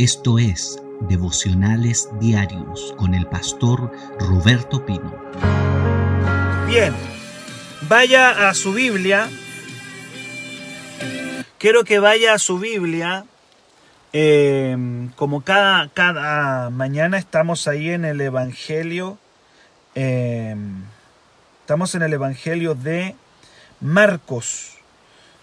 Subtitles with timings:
[0.00, 5.14] Esto es Devocionales Diarios con el pastor Roberto Pino.
[6.66, 6.94] Bien,
[7.82, 9.28] vaya a su Biblia.
[11.58, 13.26] Quiero que vaya a su Biblia.
[14.14, 14.74] Eh,
[15.16, 19.18] como cada, cada mañana estamos ahí en el Evangelio.
[19.94, 20.56] Eh,
[21.60, 23.16] estamos en el Evangelio de
[23.82, 24.78] Marcos.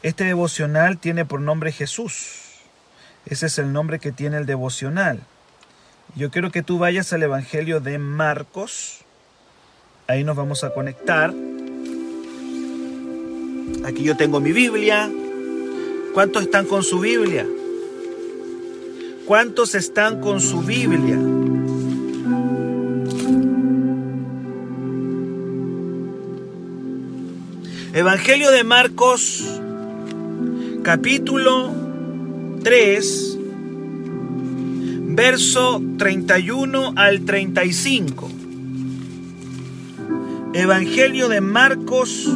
[0.02, 2.47] Este devocional tiene por nombre Jesús.
[3.30, 5.20] Ese es el nombre que tiene el devocional.
[6.16, 9.00] Yo quiero que tú vayas al Evangelio de Marcos.
[10.08, 11.34] Ahí nos vamos a conectar.
[13.86, 15.12] Aquí yo tengo mi Biblia.
[16.14, 17.46] ¿Cuántos están con su Biblia?
[19.26, 21.20] ¿Cuántos están con su Biblia?
[27.94, 29.44] Evangelio de Marcos,
[30.84, 31.87] capítulo
[32.64, 33.38] 3,
[35.10, 38.30] verso 31 al 35.
[40.54, 42.30] Evangelio de Marcos,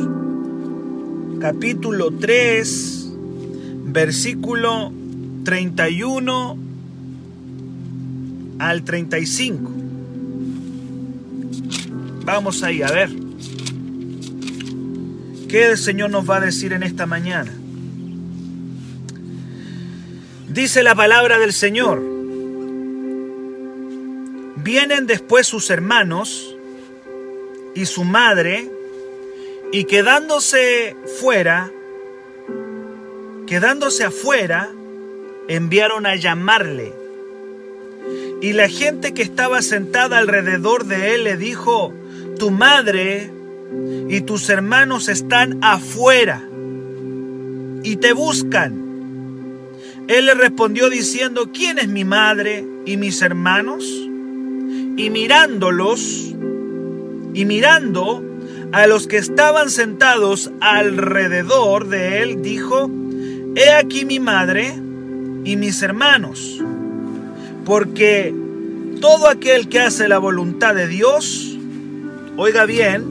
[1.40, 3.14] capítulo 3,
[3.86, 4.92] versículo
[5.44, 6.58] 31
[8.60, 9.72] al 35.
[12.26, 13.10] Vamos ahí a ver.
[15.48, 17.52] ¿Qué el Señor nos va a decir en esta mañana?
[20.54, 22.02] Dice la palabra del Señor.
[24.58, 26.58] Vienen después sus hermanos
[27.74, 28.70] y su madre
[29.72, 31.72] y quedándose fuera,
[33.48, 34.70] quedándose afuera,
[35.48, 36.92] enviaron a llamarle.
[38.42, 41.94] Y la gente que estaba sentada alrededor de él le dijo,
[42.38, 43.32] tu madre
[44.10, 46.44] y tus hermanos están afuera
[47.84, 48.91] y te buscan.
[50.12, 53.86] Él le respondió diciendo, ¿quién es mi madre y mis hermanos?
[53.86, 56.36] Y mirándolos,
[57.34, 58.22] y mirando
[58.73, 62.92] a los que estaban sentados alrededor de él, dijo,
[63.55, 64.73] He aquí mi madre
[65.45, 66.61] y mis hermanos,
[67.64, 68.36] porque
[68.99, 71.58] todo aquel que hace la voluntad de Dios,
[72.36, 73.05] oiga bien,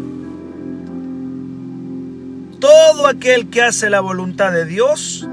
[2.58, 5.26] todo aquel que hace la voluntad de Dios,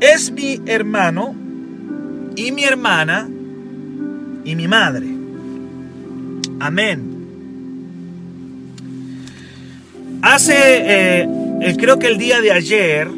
[0.00, 1.34] es mi hermano
[2.36, 3.28] y mi hermana
[4.44, 5.06] y mi madre.
[6.60, 7.14] Amén.
[10.22, 11.28] Hace, eh,
[11.60, 13.08] eh, creo que el día de ayer,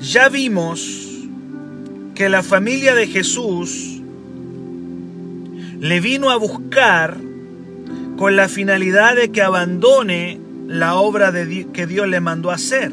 [0.00, 1.26] ya vimos
[2.14, 4.00] que la familia de Jesús
[5.80, 7.16] le vino a buscar
[8.16, 12.92] con la finalidad de que abandone la obra de, que Dios le mandó hacer.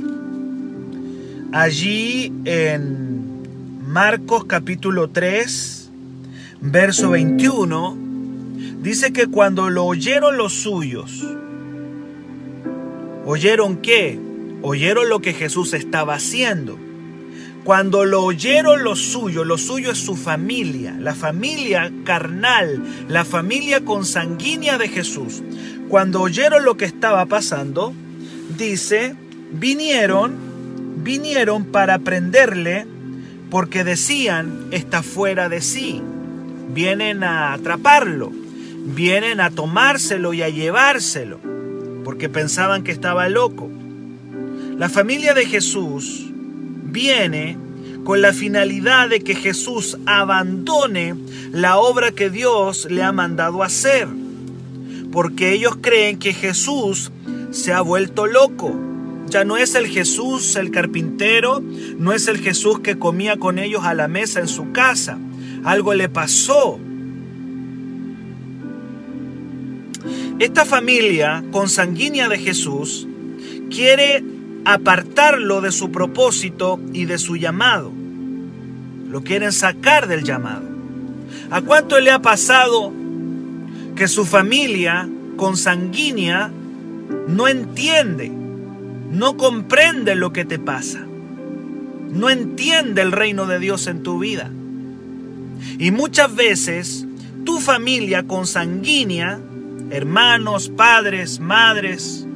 [1.58, 5.90] Allí en Marcos capítulo 3,
[6.62, 7.98] verso 21,
[8.84, 11.26] dice que cuando lo oyeron los suyos,
[13.26, 14.20] ¿oyeron qué?
[14.62, 16.78] Oyeron lo que Jesús estaba haciendo.
[17.64, 23.84] Cuando lo oyeron los suyos, lo suyo es su familia, la familia carnal, la familia
[23.84, 25.42] consanguínea de Jesús.
[25.90, 27.96] Cuando oyeron lo que estaba pasando,
[28.60, 29.16] dice,
[29.54, 30.47] vinieron
[31.08, 32.86] vinieron para prenderle
[33.50, 36.02] porque decían está fuera de sí.
[36.74, 38.34] Vienen a atraparlo,
[38.84, 41.40] vienen a tomárselo y a llevárselo,
[42.04, 43.70] porque pensaban que estaba loco.
[44.78, 46.26] La familia de Jesús
[46.84, 47.58] viene
[48.04, 51.16] con la finalidad de que Jesús abandone
[51.54, 54.10] la obra que Dios le ha mandado hacer,
[55.14, 57.14] porque ellos creen que Jesús
[57.52, 58.97] se ha vuelto loco
[59.30, 61.62] ya no es el Jesús el carpintero,
[61.98, 65.18] no es el Jesús que comía con ellos a la mesa en su casa.
[65.64, 66.80] Algo le pasó.
[70.40, 73.08] Esta familia consanguínea de Jesús
[73.70, 74.24] quiere
[74.66, 77.92] apartarlo de su propósito y de su llamado.
[79.10, 80.64] Lo quieren sacar del llamado.
[81.50, 82.94] ¿A cuánto le ha pasado
[83.96, 86.52] que su familia consanguínea
[87.28, 88.47] no entiende
[89.12, 91.06] no comprende lo que te pasa.
[92.12, 94.52] No entiende el reino de Dios en tu vida.
[95.78, 97.06] Y muchas veces
[97.46, 99.40] tu familia consanguínea,
[99.90, 102.28] hermanos, padres, madres,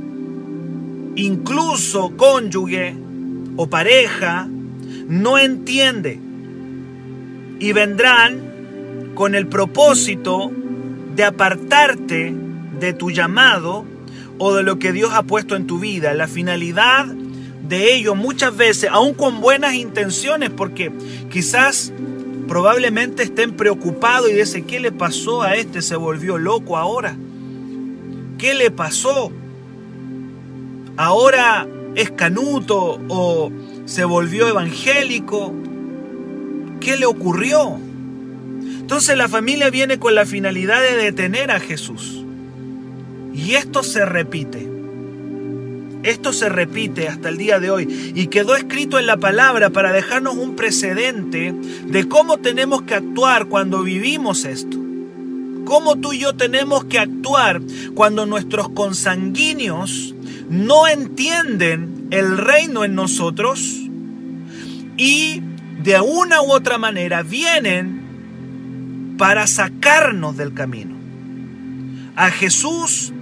[1.16, 2.96] incluso cónyuge
[3.58, 4.48] o pareja,
[5.08, 6.20] no entiende.
[7.60, 8.52] Y vendrán
[9.14, 10.52] con el propósito
[11.16, 12.34] de apartarte
[12.80, 13.86] de tu llamado
[14.44, 16.16] o de lo que Dios ha puesto en tu vida.
[16.16, 20.92] La finalidad de ello muchas veces, aún con buenas intenciones, porque
[21.30, 21.94] quizás
[22.48, 25.84] probablemente estén preocupados y dicen, ¿qué le pasó a este?
[25.84, 27.16] Se volvió loco ahora.
[28.40, 29.32] ¿Qué le pasó?
[30.98, 33.52] Ahora es canuto o
[33.86, 35.54] se volvió evangélico.
[36.80, 37.78] ¿Qué le ocurrió?
[38.80, 42.21] Entonces la familia viene con la finalidad de detener a Jesús.
[43.34, 44.70] Y esto se repite.
[46.04, 49.92] Esto se repite hasta el día de hoy y quedó escrito en la palabra para
[49.92, 51.54] dejarnos un precedente
[51.86, 54.78] de cómo tenemos que actuar cuando vivimos esto.
[55.64, 57.62] Cómo tú y yo tenemos que actuar
[57.94, 60.16] cuando nuestros consanguíneos
[60.50, 63.82] no entienden el reino en nosotros
[64.98, 65.42] y
[65.84, 70.96] de una u otra manera vienen para sacarnos del camino.
[72.16, 73.14] A Jesús,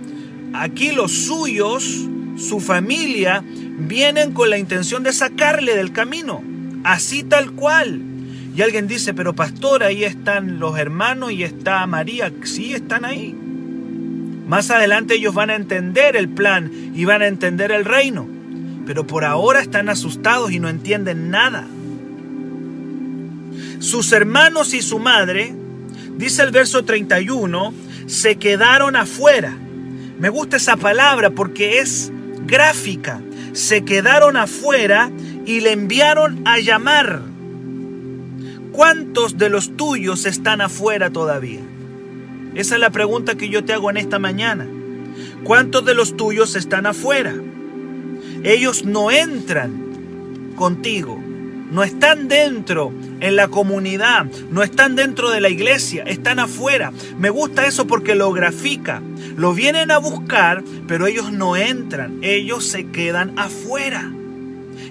[0.53, 2.07] aquí los suyos,
[2.37, 3.43] su familia,
[3.79, 6.43] vienen con la intención de sacarle del camino,
[6.83, 8.01] así tal cual.
[8.55, 12.31] Y alguien dice, pero pastor, ahí están los hermanos y está María.
[12.43, 13.35] Sí, están ahí.
[14.47, 18.27] Más adelante ellos van a entender el plan y van a entender el reino.
[18.85, 21.67] Pero por ahora están asustados y no entienden nada.
[23.79, 25.53] Sus hermanos y su madre,
[26.17, 27.73] dice el verso 31,
[28.07, 29.55] se quedaron afuera.
[30.19, 32.11] Me gusta esa palabra porque es
[32.45, 33.21] gráfica.
[33.53, 35.11] Se quedaron afuera
[35.45, 37.21] y le enviaron a llamar.
[38.73, 41.61] ¿Cuántos de los tuyos están afuera todavía?
[42.53, 44.67] Esa es la pregunta que yo te hago en esta mañana.
[45.45, 47.33] ¿Cuántos de los tuyos están afuera?
[48.43, 51.17] Ellos no entran contigo,
[51.71, 56.91] no están dentro en la comunidad, no están dentro de la iglesia, están afuera.
[57.17, 59.01] Me gusta eso porque lo grafica.
[59.39, 64.11] Lo vienen a buscar, pero ellos no entran, ellos se quedan afuera.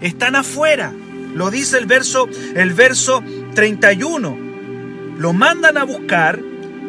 [0.00, 0.94] Están afuera.
[1.34, 3.22] Lo dice el verso el verso
[3.54, 4.38] 31.
[5.18, 6.40] Lo mandan a buscar,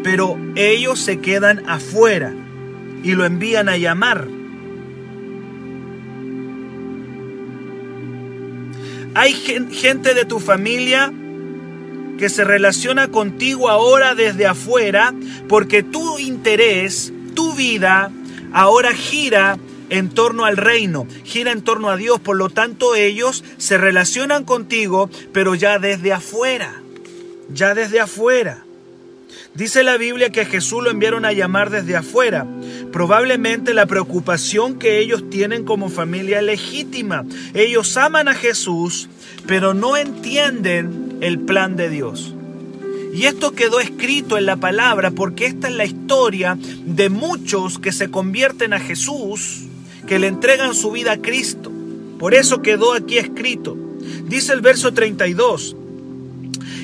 [0.05, 2.33] pero ellos se quedan afuera
[3.03, 4.25] y lo envían a llamar.
[9.15, 11.11] Hay gente de tu familia
[12.17, 15.13] que se relaciona contigo ahora desde afuera
[15.49, 18.11] porque tu interés, tu vida,
[18.51, 19.57] ahora gira
[19.89, 22.19] en torno al reino, gira en torno a Dios.
[22.19, 26.81] Por lo tanto, ellos se relacionan contigo, pero ya desde afuera,
[27.53, 28.65] ya desde afuera.
[29.53, 32.45] Dice la Biblia que Jesús lo enviaron a llamar desde afuera.
[32.91, 37.23] Probablemente la preocupación que ellos tienen como familia es legítima.
[37.53, 39.07] Ellos aman a Jesús,
[39.47, 42.35] pero no entienden el plan de Dios.
[43.13, 47.91] Y esto quedó escrito en la palabra porque esta es la historia de muchos que
[47.91, 49.63] se convierten a Jesús,
[50.07, 51.71] que le entregan su vida a Cristo.
[52.19, 53.77] Por eso quedó aquí escrito.
[54.27, 55.75] Dice el verso 32,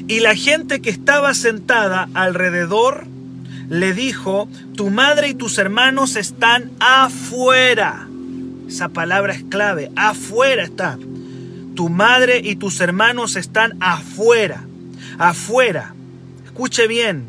[0.07, 3.07] y la gente que estaba sentada alrededor
[3.69, 8.07] le dijo, tu madre y tus hermanos están afuera.
[8.68, 11.00] Esa palabra es clave, afuera está.
[11.75, 14.66] Tu madre y tus hermanos están afuera,
[15.18, 15.94] afuera.
[16.55, 17.27] Escuche bien,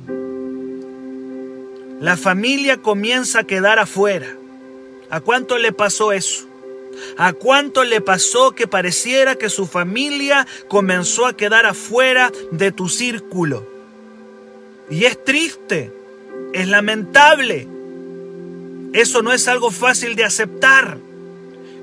[2.00, 4.28] la familia comienza a quedar afuera.
[5.10, 6.46] ¿A cuánto le pasó eso?
[7.18, 12.88] ¿A cuánto le pasó que pareciera que su familia comenzó a quedar afuera de tu
[12.88, 13.68] círculo?
[14.90, 15.92] Y es triste,
[16.52, 17.66] es lamentable.
[18.92, 20.98] Eso no es algo fácil de aceptar.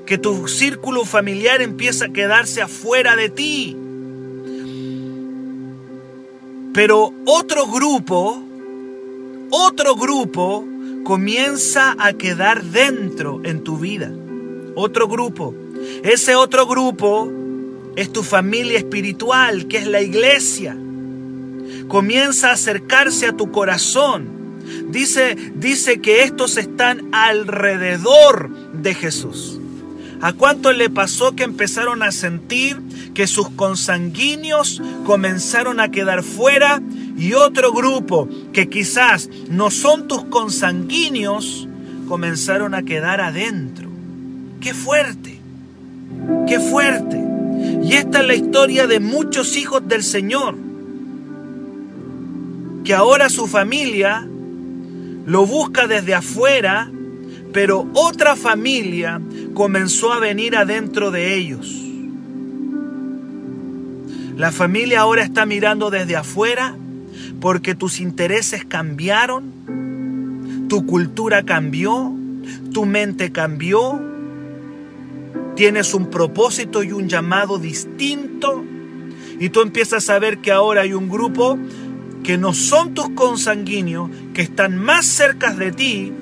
[0.06, 3.83] Que tu círculo familiar empieza a quedarse afuera de ti.
[6.74, 8.42] Pero otro grupo,
[9.50, 10.66] otro grupo
[11.04, 14.12] comienza a quedar dentro en tu vida
[14.74, 15.54] otro grupo.
[16.02, 17.30] Ese otro grupo
[17.96, 20.76] es tu familia espiritual, que es la iglesia.
[21.88, 24.28] Comienza a acercarse a tu corazón.
[24.88, 29.60] Dice, dice que estos están alrededor de Jesús.
[30.20, 32.80] ¿A cuánto le pasó que empezaron a sentir
[33.14, 36.82] que sus consanguíneos comenzaron a quedar fuera
[37.16, 41.68] y otro grupo que quizás no son tus consanguíneos
[42.08, 43.88] comenzaron a quedar adentro?
[44.60, 45.38] Qué fuerte,
[46.46, 47.22] qué fuerte.
[47.82, 50.56] Y esta es la historia de muchos hijos del Señor,
[52.84, 54.26] que ahora su familia
[55.26, 56.90] lo busca desde afuera,
[57.52, 59.20] pero otra familia
[59.54, 61.83] comenzó a venir adentro de ellos.
[64.36, 66.76] La familia ahora está mirando desde afuera
[67.40, 72.12] porque tus intereses cambiaron, tu cultura cambió,
[72.72, 74.00] tu mente cambió,
[75.56, 78.64] Tienes un propósito y un llamado distinto
[79.38, 81.56] Y tú empiezas a ver que ahora hay un grupo
[82.24, 86.12] que no son tus consanguíneos, que están más cerca de ti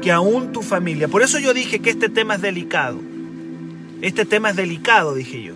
[0.00, 1.08] que aún tu familia.
[1.08, 3.00] Por eso yo dije que este tema es delicado.
[4.00, 5.54] Este tema es delicado, dije yo.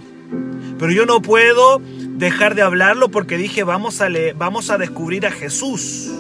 [0.79, 1.81] Pero yo no puedo
[2.19, 6.11] dejar de hablarlo porque dije vamos a, vamos a descubrir a Jesús.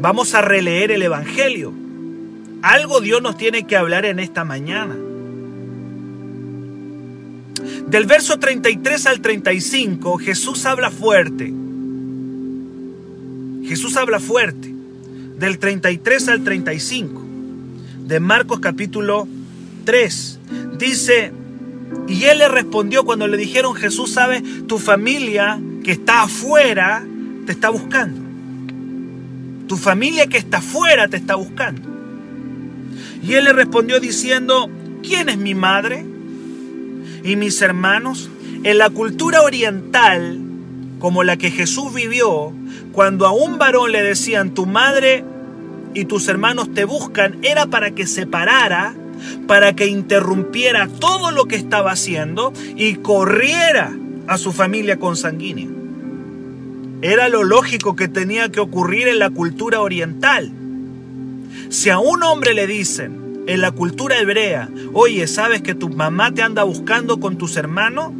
[0.00, 1.72] Vamos a releer el Evangelio.
[2.62, 4.96] Algo Dios nos tiene que hablar en esta mañana.
[7.88, 11.52] Del verso 33 al 35, Jesús habla fuerte.
[13.64, 14.74] Jesús habla fuerte.
[15.38, 17.22] Del 33 al 35.
[18.06, 19.26] De Marcos capítulo
[19.84, 20.38] 3.
[20.78, 21.32] Dice,
[22.08, 27.04] y él le respondió cuando le dijeron, Jesús sabe, tu familia que está afuera
[27.44, 28.20] te está buscando.
[29.68, 31.82] Tu familia que está afuera te está buscando.
[33.22, 34.70] Y él le respondió diciendo,
[35.02, 36.06] ¿quién es mi madre?
[37.24, 38.30] Y mis hermanos,
[38.64, 40.40] en la cultura oriental,
[40.98, 42.52] como la que Jesús vivió,
[42.92, 45.24] cuando a un varón le decían, tu madre
[45.92, 48.94] y tus hermanos te buscan, era para que se parara
[49.46, 53.92] para que interrumpiera todo lo que estaba haciendo y corriera
[54.26, 55.68] a su familia consanguínea.
[57.00, 60.52] Era lo lógico que tenía que ocurrir en la cultura oriental.
[61.68, 66.34] Si a un hombre le dicen en la cultura hebrea, oye, ¿sabes que tu mamá
[66.34, 68.12] te anda buscando con tus hermanos?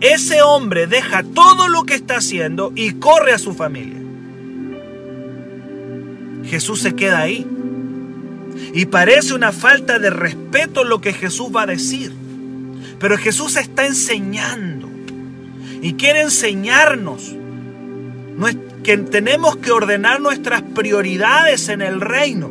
[0.00, 3.98] Ese hombre deja todo lo que está haciendo y corre a su familia.
[6.44, 7.46] Jesús se queda ahí.
[8.72, 12.12] Y parece una falta de respeto lo que Jesús va a decir.
[12.98, 14.88] Pero Jesús está enseñando.
[15.82, 17.36] Y quiere enseñarnos
[18.82, 22.50] que tenemos que ordenar nuestras prioridades en el reino.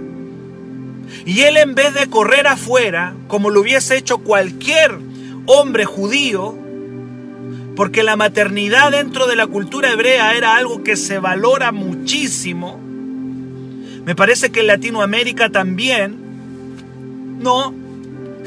[1.26, 4.98] Y él en vez de correr afuera, como lo hubiese hecho cualquier
[5.46, 6.58] hombre judío,
[7.76, 12.80] porque la maternidad dentro de la cultura hebrea era algo que se valora muchísimo,
[14.06, 16.16] me parece que en Latinoamérica también.
[17.40, 17.74] No,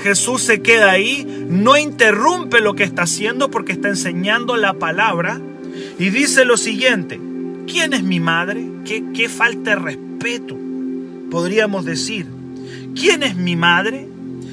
[0.03, 5.41] Jesús se queda ahí, no interrumpe lo que está haciendo porque está enseñando la palabra
[5.99, 7.21] y dice lo siguiente,
[7.67, 8.65] ¿quién es mi madre?
[8.85, 10.57] ¿Qué, qué falta de respeto,
[11.31, 12.27] podríamos decir.
[12.95, 14.09] ¿Quién es mi madre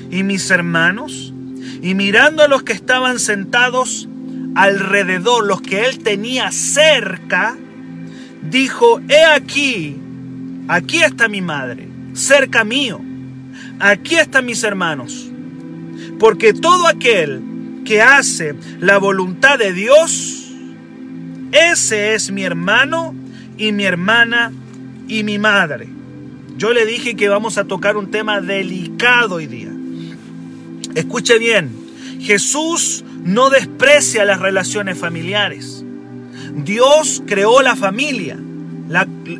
[0.09, 1.33] y mis hermanos?
[1.81, 4.07] Y mirando a los que estaban sentados
[4.55, 7.57] alrededor, los que él tenía cerca,
[8.49, 9.97] dijo, he aquí
[10.67, 13.01] Aquí está mi madre, cerca mío.
[13.79, 15.29] Aquí están mis hermanos.
[16.19, 17.41] Porque todo aquel
[17.83, 20.51] que hace la voluntad de Dios,
[21.51, 23.15] ese es mi hermano
[23.57, 24.51] y mi hermana
[25.07, 25.87] y mi madre.
[26.57, 29.71] Yo le dije que vamos a tocar un tema delicado hoy día.
[30.93, 31.71] Escuche bien,
[32.19, 35.83] Jesús no desprecia las relaciones familiares.
[36.53, 38.37] Dios creó la familia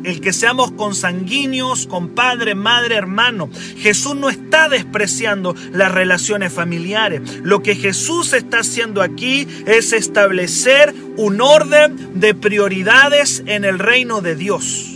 [0.04, 3.50] el que seamos consanguíneos, con padre, madre, hermano.
[3.78, 7.40] Jesús no está despreciando las relaciones familiares.
[7.42, 14.20] Lo que Jesús está haciendo aquí es establecer un orden de prioridades en el reino
[14.20, 14.88] de Dios.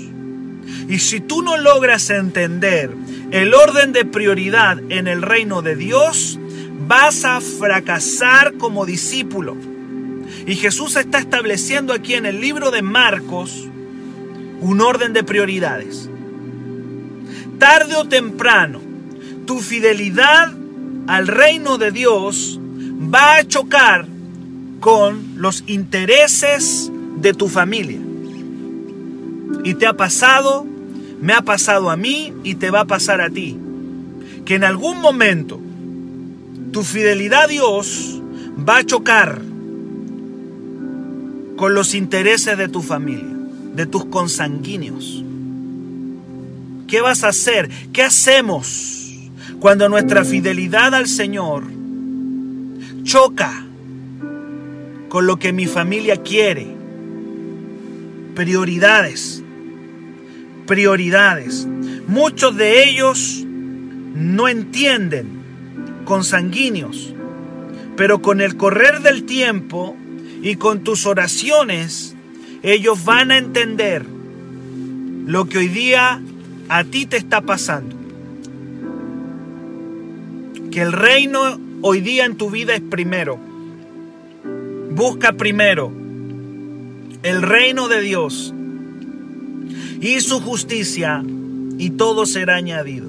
[0.89, 2.91] Y si tú no logras entender
[3.33, 6.39] el orden de prioridad en el reino de Dios,
[6.87, 9.57] vas a fracasar como discípulo.
[10.47, 13.69] Y Jesús está estableciendo aquí en el libro de Marcos
[14.67, 16.11] un orden de prioridades.
[17.61, 18.81] Tarde o temprano,
[19.47, 20.53] tu fidelidad
[21.07, 22.59] al reino de Dios
[23.15, 24.07] va a chocar
[24.81, 28.01] con los intereses de tu familia.
[29.63, 30.67] Y te ha pasado,
[31.21, 33.57] me ha pasado a mí y te va a pasar a ti.
[34.45, 35.61] Que en algún momento
[36.73, 38.21] tu fidelidad a Dios
[38.69, 39.41] va a chocar
[41.57, 43.36] con los intereses de tu familia
[43.77, 45.23] de tus consanguíneos.
[46.89, 47.69] ¿Qué vas a hacer?
[47.93, 49.15] ¿Qué hacemos
[49.61, 51.65] cuando nuestra fidelidad al Señor
[53.03, 53.65] choca
[55.09, 56.67] con lo que mi familia quiere?
[58.35, 59.43] Prioridades.
[60.67, 61.67] Prioridades.
[62.09, 65.29] Muchos de ellos no entienden
[66.05, 67.13] consanguíneos,
[67.97, 69.97] pero con el correr del tiempo
[70.43, 72.16] y con tus oraciones
[72.67, 74.05] ellos van a entender
[75.27, 76.21] lo que hoy día
[76.69, 77.95] a ti te está pasando.
[80.73, 83.39] Que el reino hoy día en tu vida es primero.
[84.91, 85.93] Busca primero
[87.23, 88.53] el reino de Dios
[90.01, 91.23] y su justicia
[91.79, 93.09] y todo será añadido.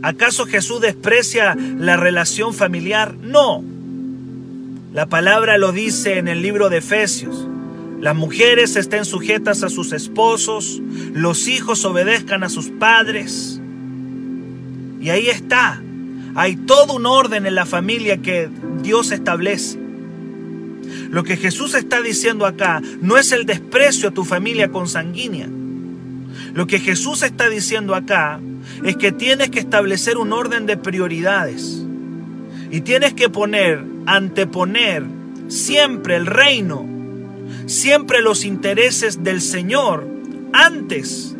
[0.00, 3.14] ¿Acaso Jesús desprecia la relación familiar?
[3.16, 3.62] No.
[4.94, 7.48] La palabra lo dice en el libro de Efesios.
[8.04, 10.82] Las mujeres estén sujetas a sus esposos,
[11.14, 13.58] los hijos obedezcan a sus padres.
[15.00, 15.80] Y ahí está.
[16.34, 18.50] Hay todo un orden en la familia que
[18.82, 19.78] Dios establece.
[21.08, 25.48] Lo que Jesús está diciendo acá no es el desprecio a tu familia consanguínea.
[26.52, 28.38] Lo que Jesús está diciendo acá
[28.84, 31.82] es que tienes que establecer un orden de prioridades.
[32.70, 35.04] Y tienes que poner, anteponer
[35.48, 36.93] siempre el reino,
[37.66, 40.06] siempre los intereses del Señor
[40.52, 41.34] antes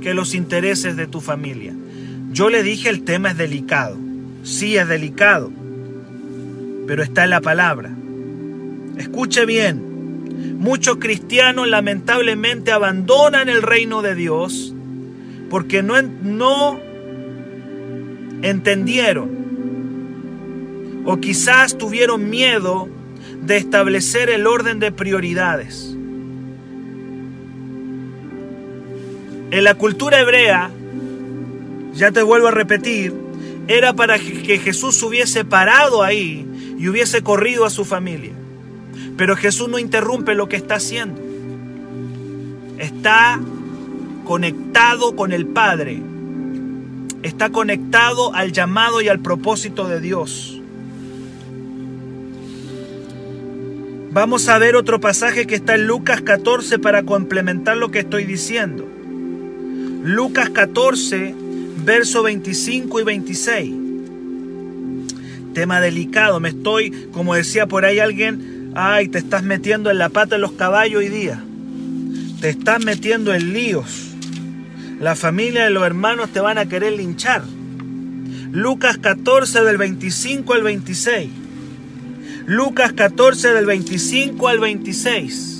[0.00, 1.74] que los intereses de tu familia.
[2.32, 3.96] Yo le dije el tema es delicado.
[4.42, 5.50] Sí es delicado,
[6.86, 7.90] pero está en la palabra.
[8.98, 14.74] Escuche bien, muchos cristianos lamentablemente abandonan el reino de Dios
[15.48, 16.78] porque no, no
[18.42, 19.30] entendieron
[21.06, 22.88] o quizás tuvieron miedo
[23.46, 25.94] de establecer el orden de prioridades.
[29.50, 30.70] En la cultura hebrea,
[31.94, 33.14] ya te vuelvo a repetir,
[33.68, 36.46] era para que Jesús hubiese parado ahí
[36.78, 38.32] y hubiese corrido a su familia.
[39.16, 41.20] Pero Jesús no interrumpe lo que está haciendo.
[42.78, 43.40] Está
[44.24, 46.02] conectado con el Padre.
[47.22, 50.53] Está conectado al llamado y al propósito de Dios.
[54.14, 58.22] Vamos a ver otro pasaje que está en Lucas 14 para complementar lo que estoy
[58.24, 58.88] diciendo.
[60.04, 61.34] Lucas 14,
[61.84, 63.74] verso 25 y 26.
[65.52, 70.10] Tema delicado, me estoy, como decía por ahí alguien, Ay, te estás metiendo en la
[70.10, 71.42] pata de los caballos hoy día.
[72.40, 74.14] Te estás metiendo en líos.
[75.00, 77.42] La familia de los hermanos te van a querer linchar.
[78.52, 81.30] Lucas 14 del 25 al 26.
[82.46, 85.53] Lucas 14 del 25 al 26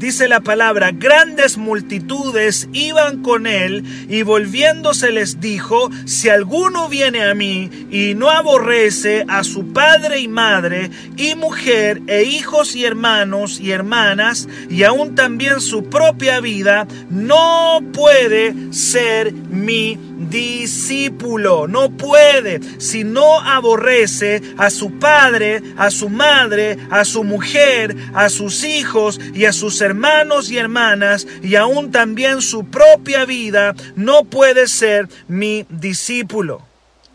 [0.00, 7.22] dice la palabra, grandes multitudes iban con él y volviéndose les dijo, si alguno viene
[7.22, 12.86] a mí y no aborrece a su padre y madre y mujer e hijos y
[12.86, 19.98] hermanos y hermanas y aún también su propia vida, no puede ser mi
[20.30, 21.66] discípulo.
[21.66, 28.28] No puede si no aborrece a su padre, a su madre, a su mujer, a
[28.28, 33.74] sus hijos y a sus hermanos y hermanas y aún también su propia vida.
[33.96, 36.62] No puede ser mi discípulo.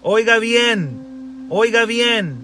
[0.02, 2.36] Oiga bien, oiga bien.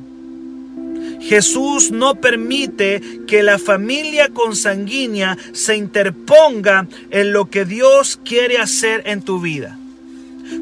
[1.21, 9.03] Jesús no permite que la familia consanguínea se interponga en lo que Dios quiere hacer
[9.05, 9.77] en tu vida.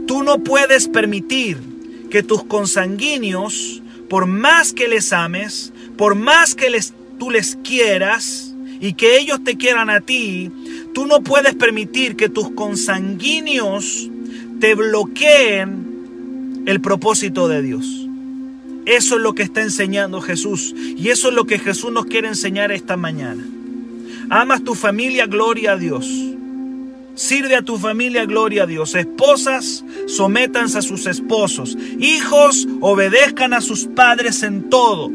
[0.07, 1.57] Tú no puedes permitir
[2.09, 8.48] que tus consanguíneos, por más que les ames, por más que les, tú les quieras
[8.79, 10.51] y que ellos te quieran a ti,
[10.93, 14.09] tú no puedes permitir que tus consanguíneos
[14.59, 17.85] te bloqueen el propósito de Dios.
[18.85, 22.27] Eso es lo que está enseñando Jesús y eso es lo que Jesús nos quiere
[22.27, 23.45] enseñar esta mañana.
[24.29, 26.07] Amas tu familia, gloria a Dios.
[27.15, 28.95] Sirve a tu familia, gloria a Dios.
[28.95, 31.77] Esposas, sométanse a sus esposos.
[31.99, 35.11] Hijos, obedezcan a sus padres en todo.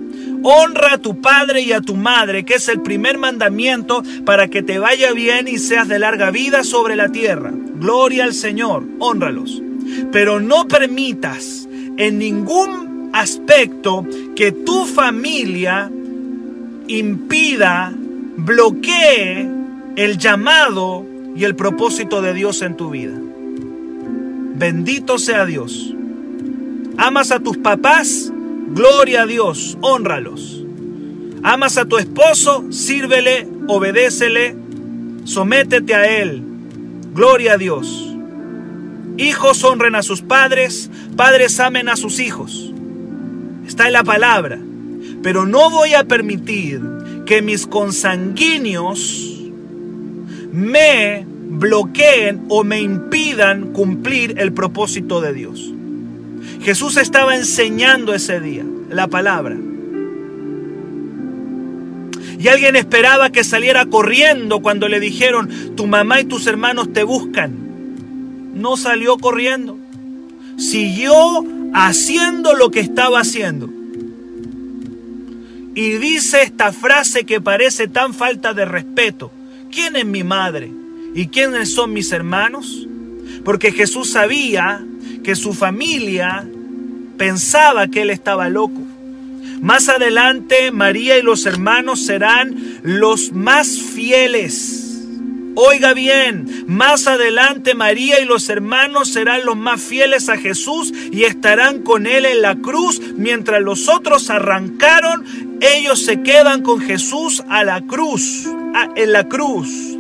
[0.47, 4.63] Honra a tu padre y a tu madre, que es el primer mandamiento para que
[4.63, 7.51] te vaya bien y seas de larga vida sobre la tierra.
[7.77, 9.63] Gloria al Señor, honralos.
[10.13, 14.05] Pero no permitas en ningún aspecto
[14.37, 15.91] que tu familia
[16.89, 17.91] impida,
[18.37, 19.49] bloquee
[19.97, 23.15] el llamado y el propósito de Dios en tu vida.
[24.57, 25.95] Bendito sea Dios.
[26.99, 28.31] Amas a tus papás,
[28.69, 30.65] gloria a Dios, honralos.
[31.43, 34.57] Amas a tu esposo, sírvele, obedécele,
[35.25, 36.43] sométete a él,
[37.13, 38.15] gloria a Dios.
[39.17, 42.73] Hijos honren a sus padres, padres amen a sus hijos.
[43.67, 44.59] Está en la palabra.
[45.23, 46.81] Pero no voy a permitir
[47.27, 49.41] que mis consanguíneos
[50.53, 55.74] me bloqueen o me impidan cumplir el propósito de Dios.
[56.65, 59.57] Jesús estaba enseñando ese día la palabra.
[62.39, 67.05] Y alguien esperaba que saliera corriendo cuando le dijeron, tu mamá y tus hermanos te
[67.05, 67.55] buscan.
[68.55, 69.79] No salió corriendo.
[70.57, 71.15] Siguió
[71.75, 73.71] haciendo lo que estaba haciendo.
[75.75, 79.31] Y dice esta frase que parece tan falta de respeto.
[79.75, 80.71] ¿quién es mi madre?
[81.15, 82.87] ¿Y quiénes son mis hermanos?
[83.45, 84.85] Porque Jesús sabía
[85.23, 86.49] que su familia
[87.17, 88.81] pensaba que él estaba loco.
[89.61, 94.85] Más adelante María y los hermanos serán los más fieles.
[95.57, 101.25] Oiga bien, más adelante María y los hermanos serán los más fieles a Jesús y
[101.25, 103.01] estarán con Él en la cruz.
[103.17, 105.25] Mientras los otros arrancaron,
[105.61, 108.49] ellos se quedan con Jesús a la cruz,
[108.97, 109.94] en la cruz.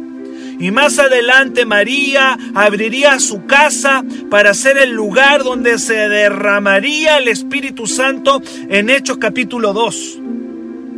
[0.58, 7.28] Y más adelante María abriría su casa para ser el lugar donde se derramaría el
[7.28, 10.20] Espíritu Santo en Hechos capítulo 2.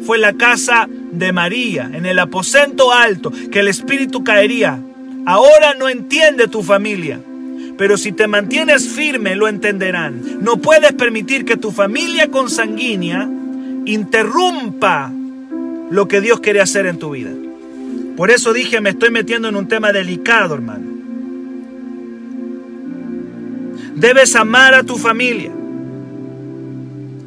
[0.05, 4.79] Fue la casa de María, en el aposento alto, que el Espíritu caería.
[5.25, 7.19] Ahora no entiende tu familia,
[7.77, 10.39] pero si te mantienes firme lo entenderán.
[10.43, 13.29] No puedes permitir que tu familia consanguínea
[13.87, 15.11] interrumpa
[15.91, 17.31] lo que Dios quiere hacer en tu vida.
[18.17, 20.97] Por eso dije, me estoy metiendo en un tema delicado, hermano.
[23.95, 25.53] Debes amar a tu familia,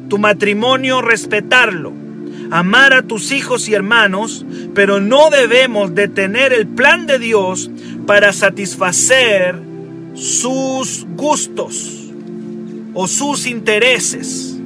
[0.08, 1.92] tu matrimonio, respetarlo,
[2.50, 7.70] amar a tus hijos y hermanos, pero no debemos detener el plan de Dios
[8.06, 9.56] para satisfacer
[10.14, 12.12] sus gustos
[12.94, 14.56] o sus intereses.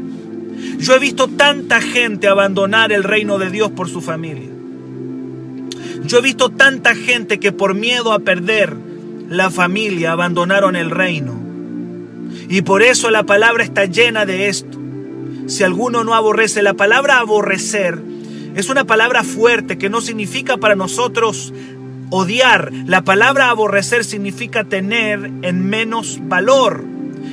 [0.78, 4.53] Yo he visto tanta gente abandonar el reino de Dios por su familia.
[6.06, 8.76] Yo he visto tanta gente que por miedo a perder
[9.28, 11.34] la familia abandonaron el reino.
[12.48, 14.78] Y por eso la palabra está llena de esto.
[15.46, 18.00] Si alguno no aborrece, la palabra aborrecer
[18.54, 21.52] es una palabra fuerte que no significa para nosotros
[22.10, 22.70] odiar.
[22.86, 26.84] La palabra aborrecer significa tener en menos valor.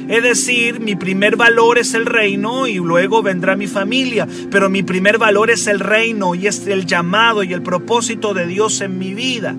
[0.08, 4.84] Es decir, mi primer valor es el reino y luego vendrá mi familia, pero mi
[4.84, 8.98] primer valor es el reino y es el llamado y el propósito de Dios en
[8.98, 9.56] mi vida.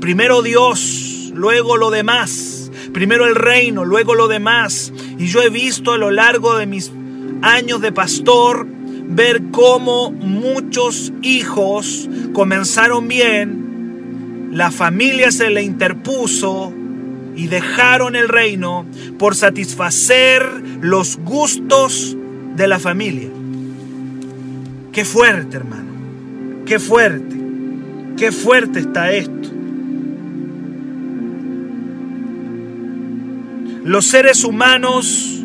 [0.00, 2.70] Primero Dios, luego lo demás.
[2.92, 4.92] Primero el reino, luego lo demás.
[5.18, 6.90] Y yo he visto a lo largo de mis
[7.42, 8.66] años de pastor
[9.08, 16.72] ver cómo muchos hijos comenzaron bien, la familia se le interpuso,
[17.36, 18.86] y dejaron el reino
[19.18, 20.42] por satisfacer
[20.80, 22.16] los gustos
[22.56, 23.28] de la familia.
[24.92, 26.64] Qué fuerte, hermano.
[26.64, 27.36] Qué fuerte.
[28.16, 29.50] Qué fuerte está esto.
[33.84, 35.44] Los seres humanos,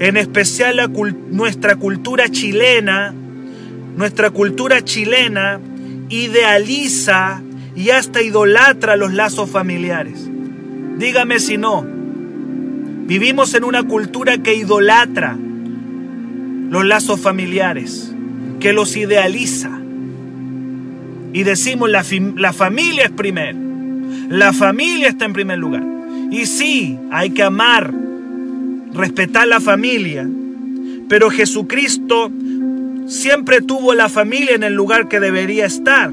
[0.00, 0.90] en especial
[1.30, 3.14] nuestra cultura chilena,
[3.96, 5.60] nuestra cultura chilena
[6.08, 7.42] idealiza
[7.74, 10.25] y hasta idolatra los lazos familiares.
[10.98, 11.84] Dígame si no.
[13.06, 15.36] Vivimos en una cultura que idolatra
[16.70, 18.12] los lazos familiares,
[18.60, 19.70] que los idealiza.
[21.32, 22.04] Y decimos la,
[22.36, 23.58] la familia es primero.
[24.28, 25.84] La familia está en primer lugar.
[26.30, 27.92] Y sí, hay que amar,
[28.92, 30.28] respetar la familia.
[31.08, 32.32] Pero Jesucristo
[33.06, 36.10] siempre tuvo la familia en el lugar que debería estar.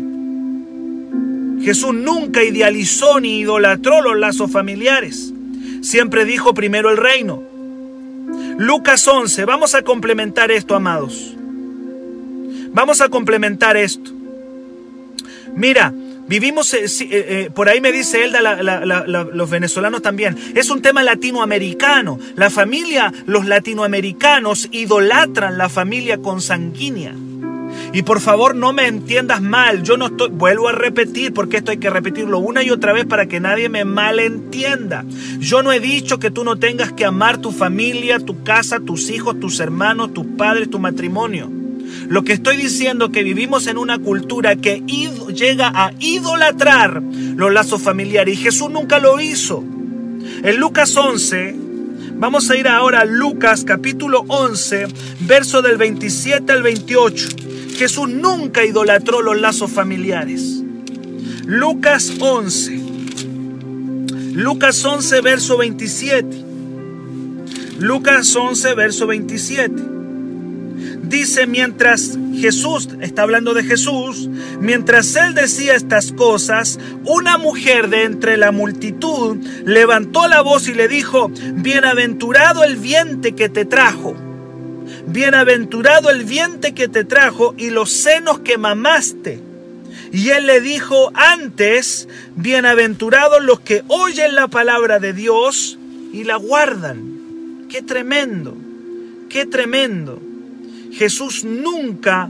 [1.64, 5.34] Jesús nunca idealizó ni idolatró los lazos familiares.
[5.82, 7.42] Siempre dijo primero el reino.
[8.58, 11.36] Lucas 11, vamos a complementar esto, amados.
[12.74, 14.12] Vamos a complementar esto.
[15.56, 15.94] Mira,
[16.28, 18.42] vivimos, eh, eh, eh, por ahí me dice Elda,
[19.06, 22.20] los venezolanos también, es un tema latinoamericano.
[22.36, 27.16] La familia, los latinoamericanos idolatran la familia consanguínea.
[27.94, 31.70] Y por favor no me entiendas mal, yo no estoy, vuelvo a repetir porque esto
[31.70, 35.06] hay que repetirlo una y otra vez para que nadie me malentienda.
[35.38, 39.12] Yo no he dicho que tú no tengas que amar tu familia, tu casa, tus
[39.12, 41.52] hijos, tus hermanos, tus padres, tu matrimonio.
[42.10, 47.54] Lo que estoy diciendo es que vivimos en una cultura que llega a idolatrar los
[47.54, 49.64] lazos familiares y Jesús nunca lo hizo.
[50.44, 51.56] En Lucas 11,
[52.16, 54.88] vamos a ir ahora a Lucas capítulo 11,
[55.22, 57.53] verso del 27 al 28.
[57.74, 60.64] Jesús nunca idolatró los lazos familiares.
[61.46, 62.80] Lucas 11.
[64.34, 66.44] Lucas 11, verso 27.
[67.80, 69.74] Lucas 11, verso 27.
[71.04, 78.04] Dice, mientras Jesús, está hablando de Jesús, mientras él decía estas cosas, una mujer de
[78.04, 84.16] entre la multitud levantó la voz y le dijo, bienaventurado el vientre que te trajo
[85.08, 89.40] bienaventurado el vientre que te trajo y los senos que mamaste.
[90.12, 95.78] Y él le dijo antes, bienaventurados los que oyen la palabra de Dios
[96.12, 97.66] y la guardan.
[97.70, 98.56] Qué tremendo,
[99.30, 100.22] qué tremendo.
[100.92, 102.30] Jesús nunca,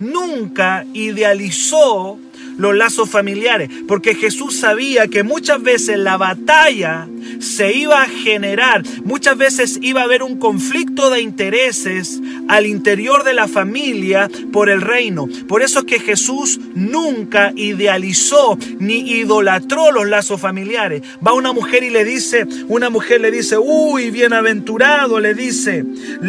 [0.00, 2.18] nunca idealizó
[2.56, 8.82] los lazos familiares, porque Jesús sabía que muchas veces la batalla se iba a generar,
[9.04, 14.68] muchas veces iba a haber un conflicto de intereses al interior de la familia por
[14.68, 15.28] el reino.
[15.48, 21.02] Por eso es que Jesús nunca idealizó ni idolatró los lazos familiares.
[21.24, 25.84] Va una mujer y le dice, una mujer le dice, uy, bienaventurado, le dice,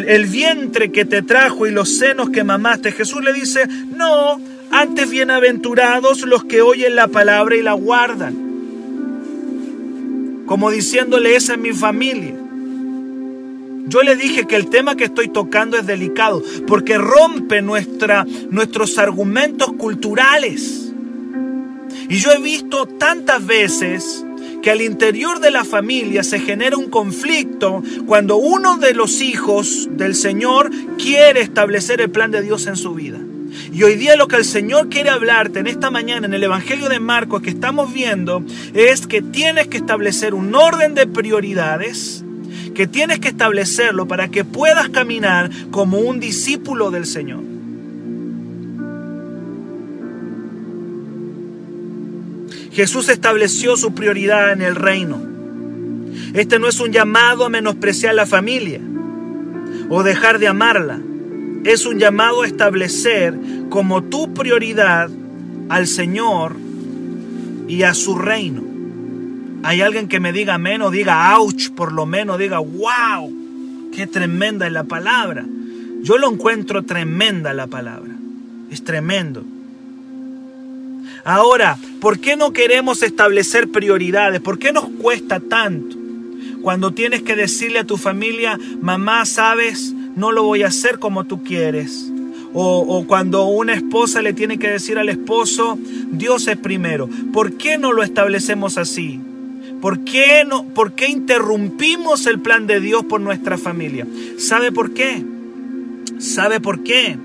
[0.08, 2.92] el vientre que te trajo y los senos que mamaste.
[2.92, 4.40] Jesús le dice, no,
[4.74, 8.36] antes bienaventurados los que oyen la palabra y la guardan.
[10.48, 12.34] Como diciéndole, esa es mi familia.
[13.86, 18.98] Yo le dije que el tema que estoy tocando es delicado porque rompe nuestra, nuestros
[18.98, 20.92] argumentos culturales.
[22.10, 24.26] Y yo he visto tantas veces
[24.64, 29.88] que al interior de la familia se genera un conflicto cuando uno de los hijos
[29.92, 33.20] del Señor quiere establecer el plan de Dios en su vida.
[33.72, 36.90] Y hoy día lo que el Señor quiere hablarte en esta mañana en el Evangelio
[36.90, 42.24] de Marcos que estamos viendo es que tienes que establecer un orden de prioridades,
[42.76, 47.42] que tienes que establecerlo para que puedas caminar como un discípulo del Señor.
[52.72, 55.22] Jesús estableció su prioridad en el reino.
[56.34, 58.82] Este no es un llamado a menospreciar la familia
[59.90, 61.00] o dejar de amarla
[61.64, 63.38] es un llamado a establecer
[63.70, 65.10] como tu prioridad
[65.70, 66.56] al Señor
[67.68, 68.64] y a su reino.
[69.64, 73.34] Hay alguien que me diga o diga ouch, por lo menos diga wow,
[73.94, 75.46] qué tremenda es la palabra.
[76.02, 78.14] Yo lo encuentro tremenda la palabra.
[78.70, 79.44] Es tremendo.
[81.24, 84.42] Ahora, ¿por qué no queremos establecer prioridades?
[84.42, 85.96] ¿Por qué nos cuesta tanto?
[86.62, 91.24] Cuando tienes que decirle a tu familia, mamá, sabes, no lo voy a hacer como
[91.26, 92.12] tú quieres.
[92.56, 95.78] O, cuando una esposa le tiene que decir al esposo,
[96.12, 97.10] Dios es primero.
[97.32, 99.20] ¿Por qué no lo establecemos así?
[99.82, 104.06] ¿Por qué, no, ¿Por qué interrumpimos el plan de Dios por nuestra familia?
[104.38, 105.26] ¿Sabe por qué?
[106.20, 107.18] ¿Sabe por qué?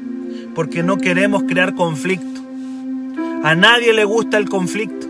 [0.55, 2.40] Porque no queremos crear conflicto.
[3.44, 5.07] A nadie le gusta el conflicto.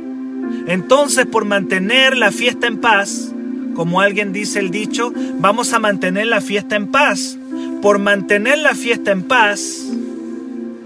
[0.66, 3.32] Entonces, por mantener la fiesta en paz,
[3.74, 7.37] como alguien dice el dicho, vamos a mantener la fiesta en paz
[7.80, 9.84] por mantener la fiesta en paz,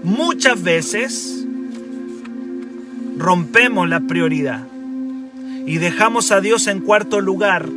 [0.03, 1.45] muchas veces
[3.17, 4.67] rompemos la prioridad
[5.65, 7.67] y dejamos a Dios en cuarto lugar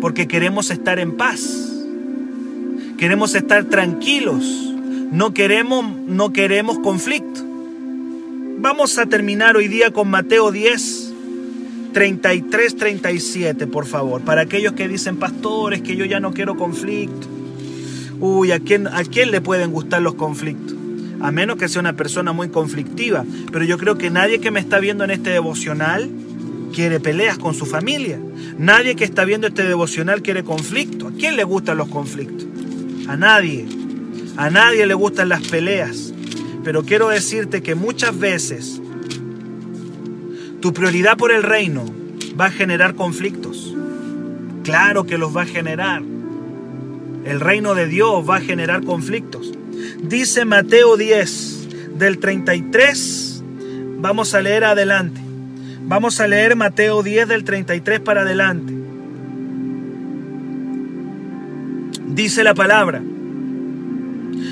[0.00, 1.72] porque queremos estar en paz.
[2.98, 4.44] Queremos estar tranquilos.
[5.12, 7.40] No queremos, no queremos conflicto.
[8.58, 11.12] Vamos a terminar hoy día con Mateo 10,
[11.92, 14.22] 33, 37, por favor.
[14.22, 17.35] Para aquellos que dicen, pastores, que yo ya no quiero conflicto.
[18.20, 20.74] Uy, ¿a quién, ¿a quién le pueden gustar los conflictos?
[21.20, 23.24] A menos que sea una persona muy conflictiva.
[23.52, 26.10] Pero yo creo que nadie que me está viendo en este devocional
[26.74, 28.18] quiere peleas con su familia.
[28.58, 31.08] Nadie que está viendo este devocional quiere conflicto.
[31.08, 32.46] ¿A quién le gustan los conflictos?
[33.08, 33.66] A nadie.
[34.36, 36.12] A nadie le gustan las peleas.
[36.64, 38.80] Pero quiero decirte que muchas veces
[40.60, 41.84] tu prioridad por el reino
[42.38, 43.74] va a generar conflictos.
[44.64, 46.02] Claro que los va a generar.
[47.26, 49.52] El reino de Dios va a generar conflictos.
[50.00, 53.42] Dice Mateo 10, del 33,
[53.98, 55.20] vamos a leer adelante.
[55.82, 58.72] Vamos a leer Mateo 10 del 33 para adelante.
[62.06, 63.02] Dice la palabra,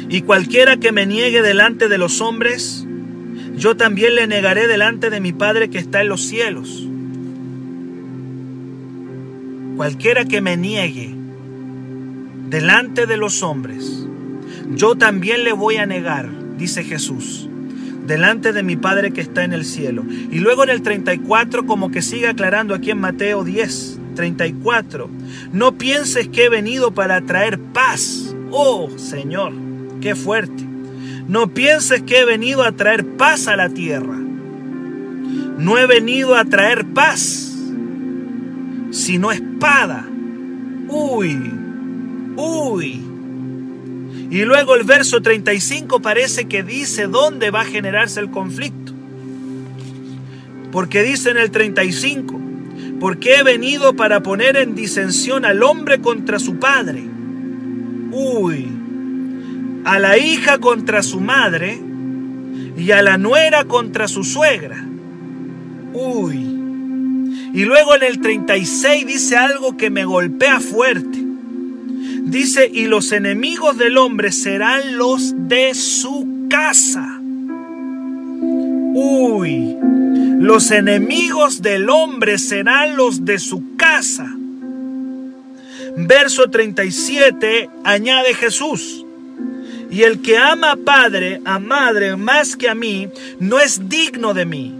[0.09, 2.85] y cualquiera que me niegue delante de los hombres,
[3.57, 6.89] yo también le negaré delante de mi Padre que está en los cielos.
[9.77, 11.24] Cualquiera que me niegue
[12.49, 14.07] delante de los hombres,
[14.71, 17.49] yo también le voy a negar, dice Jesús,
[18.07, 20.05] delante de mi Padre que está en el cielo.
[20.31, 25.11] Y luego en el 34, como que sigue aclarando aquí en Mateo 10, 34,
[25.53, 28.35] no pienses que he venido para traer paz.
[28.51, 29.53] Oh Señor,
[30.01, 30.65] qué fuerte.
[31.29, 34.19] No pienses que he venido a traer paz a la tierra.
[35.59, 37.57] No he venido a traer paz,
[38.91, 40.07] sino espada.
[40.89, 41.39] Uy,
[42.37, 43.03] Uy.
[44.31, 48.93] Y luego el verso 35 parece que dice dónde va a generarse el conflicto.
[50.73, 52.41] Porque dice en el 35,
[52.99, 57.05] porque he venido para poner en disensión al hombre contra su padre.
[58.11, 58.67] Uy.
[59.85, 61.79] A la hija contra su madre
[62.77, 64.85] y a la nuera contra su suegra.
[65.93, 66.55] Uy.
[67.55, 71.14] Y luego en el 36 dice algo que me golpea fuerte.
[72.25, 77.21] Dice, y los enemigos del hombre serán los de su casa.
[78.95, 79.77] Uy,
[80.41, 84.35] los enemigos del hombre serán los de su casa.
[85.97, 89.05] Verso 37 añade Jesús.
[89.91, 94.33] Y el que ama a padre, a madre más que a mí, no es digno
[94.33, 94.75] de mí.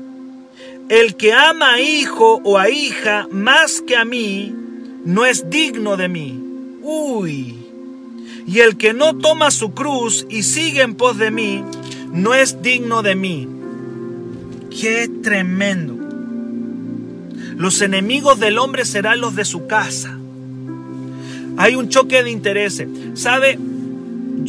[0.89, 4.55] El que ama a hijo o a hija más que a mí,
[5.05, 6.44] no es digno de mí.
[6.87, 7.57] Uy.
[8.47, 11.65] Y el que no toma su cruz y sigue en pos de mí,
[12.13, 13.49] no es digno de mí.
[14.71, 15.95] Qué tremendo.
[17.57, 20.19] Los enemigos del hombre serán los de su casa.
[21.57, 22.87] Hay un choque de intereses.
[23.15, 23.59] ¿Sabe?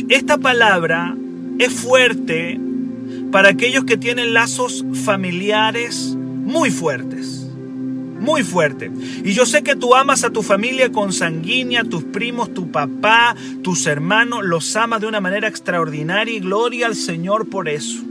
[0.09, 1.15] Esta palabra
[1.57, 2.59] es fuerte
[3.31, 7.34] para aquellos que tienen lazos familiares muy fuertes
[8.25, 8.91] muy fuerte.
[9.23, 13.85] Y yo sé que tú amas a tu familia consanguínea, tus primos, tu papá, tus
[13.85, 18.03] hermanos, los amas de una manera extraordinaria y gloria al Señor por eso.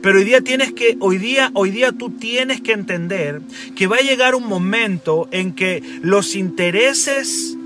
[0.00, 3.42] Pero hoy día tienes que, hoy día, hoy día tú tienes que entender
[3.74, 7.56] que va a llegar un momento en que los intereses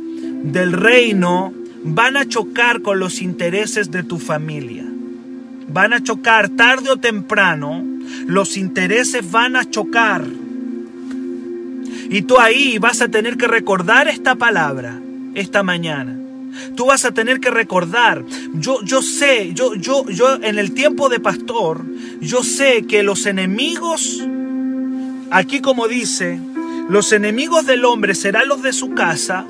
[0.42, 1.52] del reino
[1.84, 4.84] van a chocar con los intereses de tu familia.
[5.68, 7.84] Van a chocar tarde o temprano,
[8.26, 10.24] los intereses van a chocar.
[12.10, 15.00] Y tú ahí vas a tener que recordar esta palabra
[15.34, 16.16] esta mañana.
[16.74, 18.24] Tú vas a tener que recordar.
[18.54, 21.84] Yo, yo sé, yo, yo, yo en el tiempo de pastor,
[22.20, 24.24] yo sé que los enemigos,
[25.30, 26.40] aquí como dice,
[26.88, 29.46] los enemigos del hombre serán los de su casa.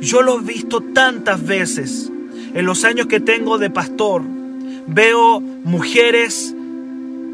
[0.00, 2.10] Yo lo he visto tantas veces
[2.54, 4.22] en los años que tengo de pastor.
[4.86, 6.54] Veo mujeres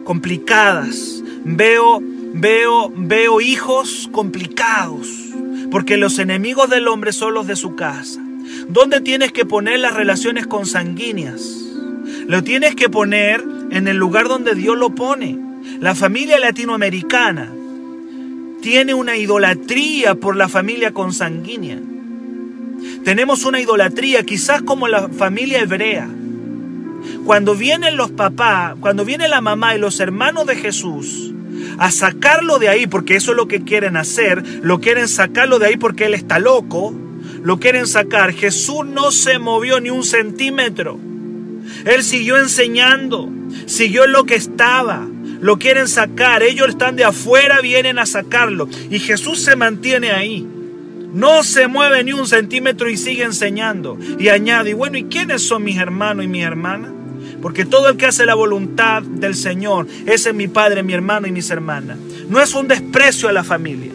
[0.05, 5.09] complicadas, veo Veo, veo hijos complicados,
[5.71, 8.21] porque los enemigos del hombre son los de su casa.
[8.69, 11.43] ¿Dónde tienes que poner las relaciones consanguíneas?
[12.27, 15.39] Lo tienes que poner en el lugar donde Dios lo pone.
[15.81, 17.53] La familia latinoamericana
[18.61, 21.79] tiene una idolatría por la familia consanguínea.
[23.05, 26.09] Tenemos una idolatría quizás como la familia hebrea.
[27.25, 31.33] Cuando vienen los papás, cuando viene la mamá y los hermanos de Jesús,
[31.79, 35.67] a sacarlo de ahí, porque eso es lo que quieren hacer, lo quieren sacarlo de
[35.67, 36.95] ahí porque él está loco,
[37.43, 38.33] lo quieren sacar.
[38.33, 40.99] Jesús no se movió ni un centímetro.
[41.85, 43.29] Él siguió enseñando,
[43.67, 45.07] siguió lo que estaba.
[45.41, 48.69] Lo quieren sacar, ellos están de afuera, vienen a sacarlo.
[48.91, 50.47] Y Jesús se mantiene ahí.
[51.15, 53.99] No se mueve ni un centímetro y sigue enseñando.
[54.19, 56.93] Y añade, bueno, ¿y quiénes son mis hermanos y mis hermanas?
[57.41, 61.27] Porque todo el que hace la voluntad del Señor, ese es mi padre, mi hermano
[61.27, 61.99] y mis hermanas.
[62.29, 63.93] No es un desprecio a la familia,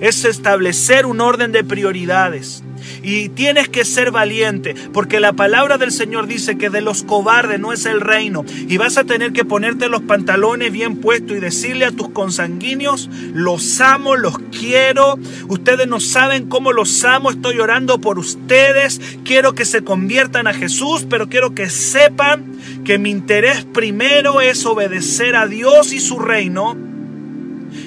[0.00, 2.62] es establecer un orden de prioridades.
[3.02, 7.60] Y tienes que ser valiente, porque la palabra del Señor dice que de los cobardes
[7.60, 8.44] no es el reino.
[8.68, 13.08] Y vas a tener que ponerte los pantalones bien puestos y decirle a tus consanguíneos,
[13.32, 15.18] los amo, los quiero.
[15.48, 19.00] Ustedes no saben cómo los amo, estoy orando por ustedes.
[19.24, 24.64] Quiero que se conviertan a Jesús, pero quiero que sepan que mi interés primero es
[24.66, 26.76] obedecer a Dios y su reino.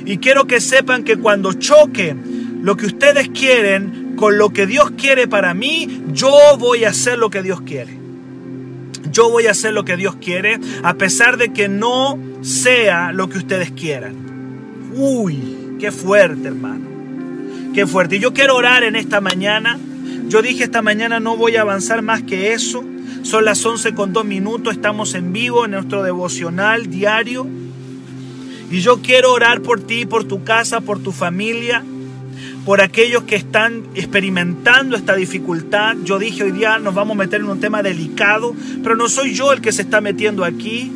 [0.06, 2.16] Y quiero que sepan que cuando choque
[2.62, 7.18] lo que ustedes quieren con lo que Dios quiere para mí, yo voy a hacer
[7.18, 7.98] lo que Dios quiere.
[9.12, 13.30] Yo voy a hacer lo que Dios quiere, a pesar de que no sea lo
[13.30, 14.14] que ustedes quieran.
[14.94, 16.86] Uy, qué fuerte, hermano.
[17.74, 18.18] Qué fuerte.
[18.18, 19.80] Y yo quiero orar en esta mañana.
[20.28, 22.84] Yo dije esta mañana no voy a avanzar más que eso.
[23.24, 27.48] Son las 11 con 2 minutos, estamos en vivo en nuestro devocional diario.
[28.70, 31.84] Y yo quiero orar por ti, por tu casa, por tu familia,
[32.66, 35.96] por aquellos que están experimentando esta dificultad.
[36.04, 39.34] Yo dije hoy día nos vamos a meter en un tema delicado, pero no soy
[39.34, 40.92] yo el que se está metiendo aquí.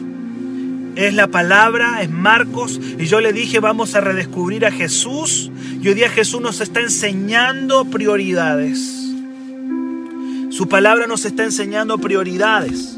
[0.96, 5.52] Es la palabra, es Marcos, y yo le dije vamos a redescubrir a Jesús,
[5.82, 9.02] y hoy día Jesús nos está enseñando prioridades.
[10.52, 12.98] Su palabra nos está enseñando prioridades.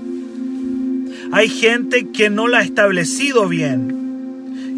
[1.31, 3.96] Hay gente que no la ha establecido bien.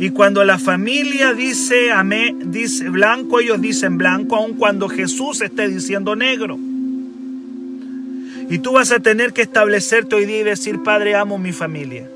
[0.02, 5.68] Y cuando la familia dice amén, dice blanco, ellos dicen blanco, aun cuando Jesús esté
[5.68, 6.58] diciendo negro.
[8.50, 12.10] Y tú vas a tener que establecerte hoy día y decir, Padre, amo mi familia.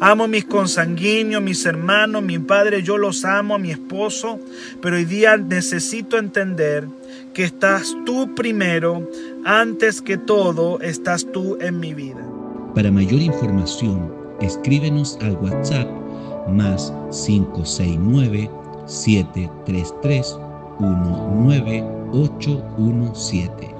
[0.00, 4.40] Amo mis consanguíneos, mis hermanos, mi padre, yo los amo, a mi esposo,
[4.80, 6.88] pero hoy día necesito entender
[7.34, 9.10] que estás tú primero,
[9.44, 12.26] antes que todo estás tú en mi vida.
[12.74, 14.10] Para mayor información,
[14.40, 16.05] escríbenos al WhatsApp
[16.48, 18.50] más 569
[18.86, 20.38] 733
[20.78, 23.75] 19817.